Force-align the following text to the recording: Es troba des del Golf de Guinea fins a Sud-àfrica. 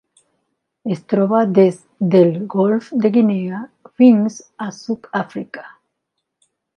Es 0.95 1.01
troba 1.11 1.41
des 1.57 1.75
del 2.15 2.33
Golf 2.55 2.89
de 3.03 3.11
Guinea 3.19 3.61
fins 4.03 4.39
a 4.69 4.73
Sud-àfrica. 4.81 5.67